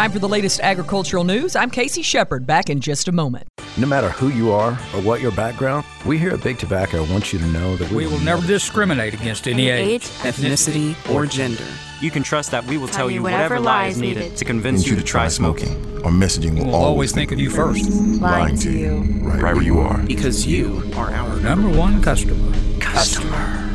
Time 0.00 0.12
for 0.12 0.18
the 0.18 0.28
latest 0.30 0.60
agricultural 0.60 1.24
news. 1.24 1.54
I'm 1.54 1.68
Casey 1.68 2.00
Shepard, 2.00 2.46
back 2.46 2.70
in 2.70 2.80
just 2.80 3.06
a 3.08 3.12
moment. 3.12 3.46
No 3.76 3.86
matter 3.86 4.08
who 4.08 4.30
you 4.30 4.50
are 4.50 4.70
or 4.94 5.02
what 5.02 5.20
your 5.20 5.30
background, 5.30 5.84
we 6.06 6.16
here 6.16 6.30
at 6.30 6.42
Big 6.42 6.56
Tobacco 6.56 7.04
want 7.12 7.34
you 7.34 7.38
to 7.38 7.46
know 7.48 7.76
that 7.76 7.90
we, 7.90 8.06
we 8.06 8.10
will 8.10 8.20
never 8.20 8.40
discriminate 8.46 9.12
against 9.12 9.46
any 9.46 9.68
age, 9.68 10.04
ethnicity, 10.22 10.96
or 11.14 11.26
gender. 11.26 11.66
You 12.00 12.10
can 12.10 12.22
trust 12.22 12.50
that 12.50 12.64
we 12.64 12.78
will 12.78 12.86
tell, 12.86 12.96
tell 12.96 13.10
you 13.10 13.22
whatever, 13.22 13.56
whatever 13.56 13.60
lie 13.60 13.88
is 13.88 13.98
needed 13.98 14.38
to 14.38 14.44
convince 14.46 14.86
you, 14.86 14.92
you 14.92 14.98
to 14.98 15.04
try 15.04 15.28
smoking. 15.28 15.68
Our 16.02 16.10
messaging 16.10 16.56
will 16.58 16.68
we'll 16.68 16.76
always 16.76 17.12
think 17.12 17.30
of 17.30 17.38
you 17.38 17.50
first. 17.50 17.90
Lying 18.22 18.56
to 18.56 18.72
you, 18.72 19.00
right, 19.20 19.42
right 19.42 19.54
where 19.54 19.62
you 19.62 19.80
are. 19.80 19.98
Because 19.98 20.46
you 20.46 20.82
are 20.96 21.10
our 21.10 21.38
number 21.40 21.68
one 21.78 22.02
customer. 22.02 22.50
Customer. 22.80 23.68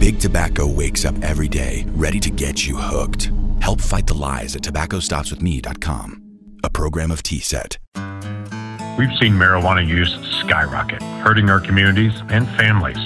Big 0.00 0.18
Tobacco 0.18 0.66
wakes 0.66 1.04
up 1.04 1.14
every 1.22 1.46
day 1.46 1.84
ready 1.90 2.18
to 2.18 2.30
get 2.30 2.66
you 2.66 2.76
hooked. 2.76 3.30
Help 3.60 3.80
fight 3.80 4.06
the 4.06 4.14
lies 4.14 4.56
at 4.56 4.62
tobaccostopswithme.com, 4.62 6.22
a 6.64 6.70
program 6.70 7.10
of 7.10 7.22
TSET. 7.22 7.78
We've 8.98 9.16
seen 9.18 9.32
marijuana 9.34 9.86
use 9.86 10.12
skyrocket, 10.40 11.02
hurting 11.22 11.48
our 11.48 11.60
communities 11.60 12.12
and 12.28 12.48
families. 12.50 12.98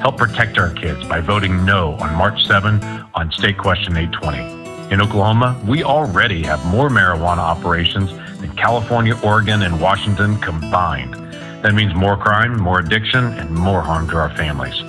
Help 0.00 0.16
protect 0.16 0.58
our 0.58 0.72
kids 0.74 1.04
by 1.06 1.20
voting 1.20 1.64
no 1.64 1.94
on 1.94 2.14
March 2.14 2.44
7 2.46 2.82
on 3.14 3.32
State 3.32 3.58
Question 3.58 3.96
820. 3.96 4.92
In 4.92 5.00
Oklahoma, 5.00 5.60
we 5.66 5.84
already 5.84 6.42
have 6.42 6.64
more 6.66 6.88
marijuana 6.88 7.38
operations 7.38 8.10
than 8.40 8.54
California, 8.56 9.16
Oregon, 9.22 9.62
and 9.62 9.80
Washington 9.80 10.38
combined. 10.40 11.14
That 11.62 11.74
means 11.74 11.94
more 11.94 12.16
crime, 12.16 12.58
more 12.60 12.80
addiction, 12.80 13.24
and 13.24 13.50
more 13.50 13.82
harm 13.82 14.08
to 14.08 14.16
our 14.16 14.34
families. 14.36 14.82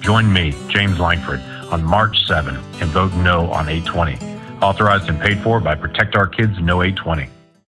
Join 0.00 0.32
me, 0.32 0.54
James 0.68 0.98
Lankford, 1.00 1.40
on 1.70 1.82
March 1.82 2.26
7 2.26 2.56
and 2.56 2.90
vote 2.90 3.12
no 3.14 3.50
on 3.50 3.68
820. 3.68 4.27
Authorized 4.60 5.08
and 5.08 5.20
paid 5.20 5.38
for 5.40 5.60
by 5.60 5.76
Protect 5.76 6.16
Our 6.16 6.26
Kids 6.26 6.58
No 6.58 6.82
820. 6.82 7.30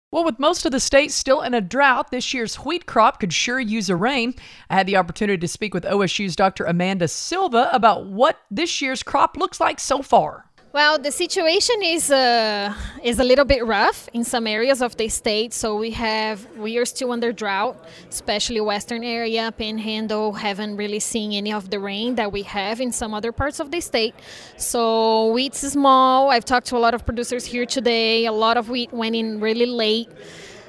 Well, 0.09 0.23
with 0.23 0.39
most 0.39 0.65
of 0.65 0.71
the 0.71 0.79
states 0.79 1.13
still 1.13 1.41
in 1.41 1.53
a 1.53 1.59
drought, 1.59 2.11
this 2.11 2.33
year's 2.33 2.55
wheat 2.55 2.85
crop 2.85 3.19
could 3.19 3.33
sure 3.33 3.59
use 3.59 3.89
a 3.89 3.95
rain. 3.97 4.33
I 4.69 4.75
had 4.75 4.87
the 4.87 4.95
opportunity 4.95 5.37
to 5.37 5.47
speak 5.49 5.73
with 5.73 5.83
OSU's 5.83 6.35
Dr. 6.37 6.63
Amanda 6.63 7.09
Silva 7.09 7.69
about 7.73 8.05
what 8.05 8.39
this 8.49 8.81
year's 8.81 9.03
crop 9.03 9.35
looks 9.35 9.59
like 9.59 9.81
so 9.81 10.01
far. 10.01 10.45
Well, 10.73 10.99
the 10.99 11.11
situation 11.11 11.81
is 11.81 12.11
uh, 12.11 12.73
is 13.01 13.19
a 13.19 13.23
little 13.23 13.45
bit 13.45 13.65
rough 13.65 14.09
in 14.11 14.25
some 14.25 14.45
areas 14.45 14.81
of 14.81 14.97
the 14.97 15.07
state. 15.07 15.53
So 15.53 15.77
we 15.77 15.91
have 15.91 16.45
we 16.57 16.77
are 16.77 16.85
still 16.85 17.13
under 17.13 17.31
drought, 17.31 17.77
especially 18.09 18.59
western 18.59 19.01
area, 19.01 19.51
Panhandle. 19.57 20.33
Haven't 20.33 20.75
really 20.75 20.99
seen 20.99 21.31
any 21.31 21.53
of 21.53 21.69
the 21.69 21.79
rain 21.79 22.15
that 22.15 22.33
we 22.33 22.43
have 22.43 22.81
in 22.81 22.91
some 22.91 23.13
other 23.13 23.31
parts 23.31 23.61
of 23.61 23.71
the 23.71 23.79
state. 23.79 24.13
So 24.57 25.31
wheat's 25.31 25.59
small. 25.59 26.31
I've 26.31 26.45
talked 26.45 26.67
to 26.67 26.77
a 26.77 26.83
lot 26.85 26.93
of 26.93 27.05
producers 27.05 27.45
here 27.45 27.65
today. 27.65 28.25
A 28.25 28.33
lot 28.33 28.57
of 28.57 28.69
wheat 28.69 28.91
went 28.91 29.15
in 29.15 29.39
really 29.39 29.67
late. 29.67 30.09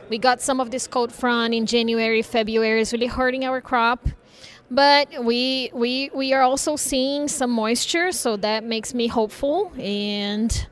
We 0.09 0.17
got 0.17 0.41
some 0.41 0.61
of 0.61 0.71
this 0.71 0.87
cold 0.87 1.13
front 1.13 1.55
in 1.55 1.67
January, 1.67 2.23
February. 2.23 2.81
is 2.81 2.93
really 2.93 3.09
hurting 3.09 3.45
our 3.45 3.61
crop 3.61 4.09
but 4.71 5.25
we 5.25 5.71
we 5.73 6.11
we 6.15 6.33
are 6.33 6.43
also 6.43 6.77
seeing 6.77 7.29
some 7.29 7.51
moisture 7.51 8.13
so 8.13 8.37
that 8.37 8.65
makes 8.65 8.93
me 8.95 9.07
hopeful 9.07 9.73
and 9.79 10.67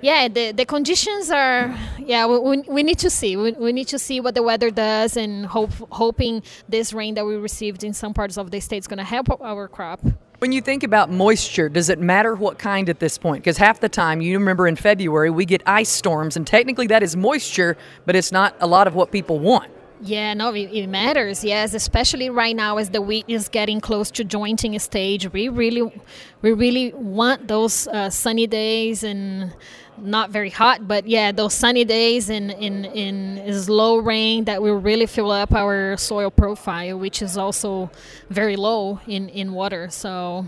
yeah 0.00 0.28
the, 0.28 0.52
the 0.52 0.64
conditions 0.64 1.30
are 1.30 1.74
yeah 1.98 2.26
we, 2.26 2.58
we 2.68 2.82
need 2.82 2.98
to 2.98 3.10
see 3.10 3.36
we, 3.36 3.52
we 3.52 3.72
need 3.72 3.88
to 3.88 3.98
see 3.98 4.20
what 4.20 4.34
the 4.34 4.42
weather 4.42 4.70
does 4.70 5.16
and 5.16 5.46
hope 5.46 5.72
hoping 5.90 6.42
this 6.68 6.92
rain 6.92 7.14
that 7.14 7.24
we 7.24 7.36
received 7.36 7.84
in 7.84 7.92
some 7.92 8.12
parts 8.12 8.36
of 8.36 8.50
the 8.50 8.60
state 8.60 8.78
is 8.78 8.86
going 8.86 8.98
to 8.98 9.04
help 9.04 9.28
our 9.40 9.66
crop 9.66 10.00
when 10.38 10.52
you 10.52 10.60
think 10.60 10.84
about 10.84 11.10
moisture, 11.10 11.68
does 11.68 11.88
it 11.90 11.98
matter 11.98 12.36
what 12.36 12.60
kind 12.60 12.88
at 12.88 13.00
this 13.00 13.18
point? 13.18 13.42
Because 13.42 13.56
half 13.56 13.80
the 13.80 13.88
time, 13.88 14.20
you 14.20 14.38
remember 14.38 14.68
in 14.68 14.76
February, 14.76 15.30
we 15.30 15.44
get 15.44 15.62
ice 15.66 15.88
storms, 15.88 16.36
and 16.36 16.46
technically 16.46 16.86
that 16.86 17.02
is 17.02 17.16
moisture, 17.16 17.76
but 18.06 18.14
it's 18.14 18.30
not 18.30 18.54
a 18.60 18.66
lot 18.68 18.86
of 18.86 18.94
what 18.94 19.10
people 19.10 19.40
want. 19.40 19.68
Yeah, 20.00 20.34
no, 20.34 20.54
it, 20.54 20.70
it, 20.72 20.86
matters. 20.88 21.42
Yes, 21.42 21.74
especially 21.74 22.30
right 22.30 22.54
now 22.54 22.76
as 22.76 22.90
the 22.90 23.02
wheat 23.02 23.24
is 23.26 23.48
getting 23.48 23.80
close 23.80 24.12
to 24.12 24.24
jointing 24.24 24.78
stage. 24.78 25.32
We 25.32 25.48
really, 25.48 25.92
we 26.40 26.52
really 26.52 26.92
want 26.92 27.48
those 27.48 27.88
uh, 27.88 28.08
sunny 28.08 28.46
days 28.46 29.02
and 29.02 29.52
not 30.00 30.30
very 30.30 30.50
hot, 30.50 30.86
but 30.86 31.08
yeah, 31.08 31.32
those 31.32 31.54
sunny 31.54 31.84
days 31.84 32.30
and 32.30 32.52
in 32.52 32.84
in 32.84 33.38
in 33.38 33.60
slow 33.60 33.98
rain 33.98 34.44
that 34.44 34.62
will 34.62 34.76
really 34.78 35.06
fill 35.06 35.32
up 35.32 35.52
our 35.52 35.96
soil 35.96 36.30
profile, 36.30 36.98
which 36.98 37.20
is 37.20 37.36
also 37.36 37.90
very 38.30 38.54
low 38.54 39.00
in 39.08 39.28
in 39.30 39.52
water. 39.52 39.88
So 39.90 40.46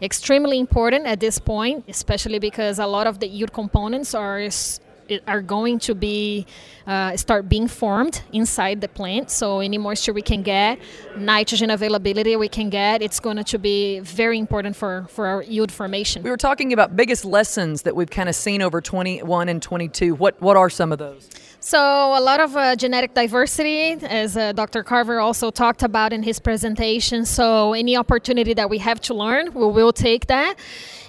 extremely 0.00 0.60
important 0.60 1.06
at 1.06 1.18
this 1.18 1.40
point, 1.40 1.84
especially 1.88 2.38
because 2.38 2.78
a 2.78 2.86
lot 2.86 3.08
of 3.08 3.18
the 3.18 3.26
yield 3.26 3.52
components 3.52 4.14
are 4.14 4.48
are 5.26 5.42
going 5.42 5.78
to 5.80 5.94
be 5.94 6.46
uh, 6.86 7.16
start 7.16 7.48
being 7.48 7.68
formed 7.68 8.22
inside 8.32 8.80
the 8.80 8.88
plant. 8.88 9.30
So 9.30 9.60
any 9.60 9.78
moisture 9.78 10.12
we 10.12 10.22
can 10.22 10.42
get, 10.42 10.78
nitrogen 11.16 11.70
availability 11.70 12.34
we 12.36 12.48
can 12.48 12.70
get, 12.70 13.02
it's 13.02 13.20
going 13.20 13.42
to 13.42 13.58
be 13.58 14.00
very 14.00 14.38
important 14.38 14.76
for 14.76 15.06
for 15.08 15.26
our 15.26 15.42
yield 15.42 15.70
formation. 15.70 16.22
We 16.22 16.30
were 16.30 16.36
talking 16.36 16.72
about 16.72 16.96
biggest 16.96 17.24
lessons 17.24 17.82
that 17.82 17.94
we've 17.94 18.10
kind 18.10 18.28
of 18.28 18.34
seen 18.34 18.62
over 18.62 18.80
21 18.80 19.48
and 19.48 19.62
22. 19.62 20.14
What 20.14 20.40
what 20.40 20.56
are 20.56 20.70
some 20.70 20.92
of 20.92 20.98
those? 20.98 21.28
So, 21.64 21.78
a 21.78 22.18
lot 22.20 22.40
of 22.40 22.56
uh, 22.56 22.74
genetic 22.74 23.14
diversity, 23.14 23.92
as 23.92 24.36
uh, 24.36 24.50
Dr. 24.50 24.82
Carver 24.82 25.20
also 25.20 25.52
talked 25.52 25.84
about 25.84 26.12
in 26.12 26.24
his 26.24 26.40
presentation. 26.40 27.24
So, 27.24 27.72
any 27.72 27.96
opportunity 27.96 28.52
that 28.54 28.68
we 28.68 28.78
have 28.78 29.00
to 29.02 29.14
learn, 29.14 29.54
we 29.54 29.66
will 29.66 29.92
take 29.92 30.26
that. 30.26 30.56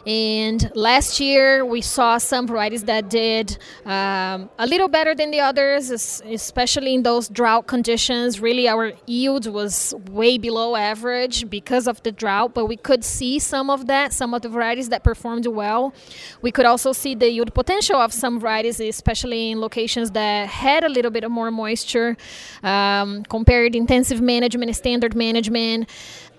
And 0.05 0.69
last 0.75 1.19
year, 1.21 1.65
we 1.65 1.81
saw 1.81 2.17
some 2.17 2.45
varieties 2.45 2.83
that 2.85 3.09
did 3.09 3.57
um, 3.85 4.49
a 4.59 4.67
little 4.67 4.89
better 4.89 5.15
than 5.15 5.31
the 5.31 5.39
others, 5.39 5.89
especially 5.89 6.93
in 6.93 7.03
those 7.03 7.29
drought 7.29 7.67
conditions. 7.67 8.41
Really, 8.41 8.67
our 8.67 8.91
yield 9.05 9.47
was 9.47 9.93
way 10.11 10.37
below 10.37 10.75
average 10.75 11.49
because 11.49 11.87
of 11.87 12.03
the 12.03 12.11
drought, 12.11 12.53
but 12.53 12.65
we 12.65 12.75
could 12.75 13.05
see 13.05 13.39
some 13.39 13.69
of 13.69 13.87
that, 13.87 14.11
some 14.11 14.33
of 14.33 14.41
the 14.41 14.49
varieties 14.49 14.89
that 14.89 15.03
performed 15.03 15.47
well. 15.47 15.93
We 16.41 16.51
could 16.51 16.65
also 16.65 16.91
see 16.91 17.15
the 17.15 17.29
yield 17.29 17.53
potential 17.53 17.95
of 17.95 18.11
some 18.11 18.41
varieties, 18.41 18.81
especially 18.81 19.51
in 19.51 19.61
locations 19.61 20.11
that 20.11 20.49
had 20.49 20.83
a 20.83 20.89
little 20.89 21.11
bit 21.11 21.29
more 21.31 21.49
moisture, 21.49 22.17
um, 22.61 23.23
compared 23.23 23.73
intensive 23.73 24.19
management, 24.19 24.75
standard 24.75 25.15
management. 25.15 25.89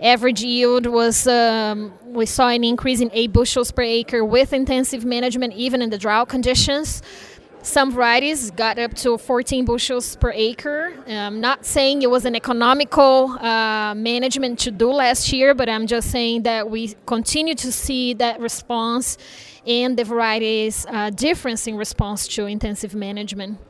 Average 0.00 0.42
yield 0.42 0.86
was, 0.86 1.26
um, 1.26 1.94
we 2.04 2.26
saw 2.26 2.48
an 2.48 2.64
increase 2.64 3.00
in 3.00 3.10
8 3.12 3.32
bushels 3.54 3.70
per 3.70 3.82
acre 3.82 4.24
with 4.24 4.52
intensive 4.52 5.04
management, 5.04 5.52
even 5.52 5.80
in 5.80 5.88
the 5.88 5.96
drought 5.96 6.28
conditions. 6.28 7.02
Some 7.62 7.92
varieties 7.92 8.50
got 8.50 8.80
up 8.80 8.94
to 8.94 9.16
14 9.16 9.64
bushels 9.64 10.16
per 10.16 10.32
acre. 10.32 10.92
I'm 11.06 11.40
not 11.40 11.64
saying 11.64 12.02
it 12.02 12.10
was 12.10 12.24
an 12.24 12.34
economical 12.34 13.30
uh, 13.38 13.94
management 13.94 14.58
to 14.60 14.72
do 14.72 14.90
last 14.90 15.32
year, 15.32 15.54
but 15.54 15.68
I'm 15.68 15.86
just 15.86 16.10
saying 16.10 16.42
that 16.42 16.68
we 16.68 16.96
continue 17.06 17.54
to 17.54 17.70
see 17.70 18.12
that 18.14 18.40
response 18.40 19.18
and 19.64 19.96
the 19.96 20.02
varieties 20.02 20.84
uh, 20.88 21.10
difference 21.10 21.68
in 21.68 21.76
response 21.76 22.26
to 22.34 22.46
intensive 22.46 22.92
management. 22.96 23.60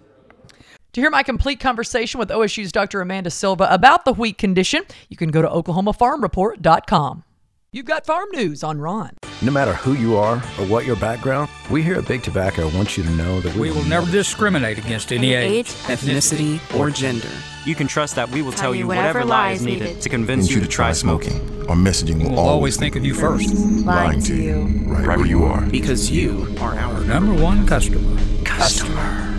To 0.94 1.00
hear 1.02 1.10
my 1.10 1.22
complete 1.22 1.60
conversation 1.60 2.18
with 2.18 2.30
OSU's 2.30 2.72
Dr. 2.72 3.02
Amanda 3.02 3.28
Silva 3.28 3.68
about 3.70 4.06
the 4.06 4.14
wheat 4.14 4.38
condition, 4.38 4.84
you 5.10 5.18
can 5.18 5.30
go 5.30 5.42
to 5.42 5.48
oklahomafarmreport.com. 5.48 7.24
You've 7.74 7.86
got 7.86 8.06
farm 8.06 8.28
news 8.30 8.62
on 8.62 8.80
Ron. 8.80 9.10
No 9.42 9.50
matter 9.50 9.72
who 9.72 9.94
you 9.94 10.16
are 10.16 10.36
or 10.36 10.66
what 10.66 10.84
your 10.84 10.94
background, 10.94 11.50
we 11.68 11.82
here 11.82 11.96
at 11.96 12.06
Big 12.06 12.22
Tobacco 12.22 12.68
want 12.68 12.96
you 12.96 13.02
to 13.02 13.10
know 13.10 13.40
that 13.40 13.52
we, 13.56 13.62
we 13.62 13.76
will 13.76 13.82
never 13.82 14.08
discriminate 14.12 14.78
against 14.78 15.12
any 15.12 15.34
age, 15.34 15.66
ethnicity, 15.88 16.60
or 16.78 16.88
gender. 16.88 17.26
You 17.64 17.74
can 17.74 17.88
trust 17.88 18.14
that 18.14 18.30
we 18.30 18.42
will 18.42 18.52
tell, 18.52 18.60
tell 18.60 18.74
you 18.76 18.86
whatever, 18.86 19.18
whatever 19.18 19.24
lie 19.24 19.50
is 19.50 19.62
needed 19.62 20.00
to 20.02 20.08
convince 20.08 20.50
you, 20.50 20.58
you 20.58 20.62
to 20.62 20.68
try 20.68 20.92
smoking. 20.92 21.34
Our 21.68 21.74
messaging 21.74 22.22
will 22.22 22.30
we'll 22.30 22.38
always 22.38 22.76
think 22.76 22.94
of 22.94 23.04
you 23.04 23.12
first. 23.12 23.52
Lying 23.84 24.22
to 24.22 24.36
you, 24.36 24.62
right, 24.86 25.06
right 25.08 25.18
where 25.18 25.26
you 25.26 25.42
are. 25.42 25.62
Because 25.62 26.08
you 26.08 26.54
are 26.60 26.76
our 26.76 27.00
number 27.00 27.34
one 27.42 27.66
customer. 27.66 28.16
Customer. 28.44 29.34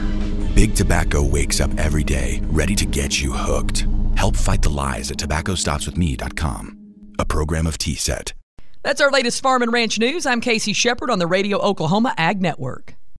Big 0.53 0.75
Tobacco 0.75 1.23
wakes 1.23 1.61
up 1.61 1.71
every 1.77 2.03
day 2.03 2.41
ready 2.47 2.75
to 2.75 2.85
get 2.85 3.21
you 3.21 3.31
hooked. 3.31 3.87
Help 4.17 4.35
fight 4.35 4.61
the 4.61 4.69
lies 4.69 5.09
at 5.09 5.15
tobaccostopswithme.com, 5.15 6.84
a 7.19 7.25
program 7.25 7.67
of 7.67 7.77
TSET. 7.77 8.33
That's 8.83 9.01
our 9.01 9.11
latest 9.11 9.41
farm 9.41 9.61
and 9.61 9.73
ranch 9.73 9.97
news. 9.97 10.25
I'm 10.25 10.41
Casey 10.41 10.73
Shepard 10.73 11.09
on 11.09 11.19
the 11.19 11.27
Radio 11.27 11.57
Oklahoma 11.59 12.13
Ag 12.17 12.41
Network. 12.41 12.95